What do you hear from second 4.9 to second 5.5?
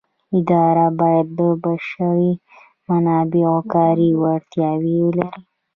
ولري.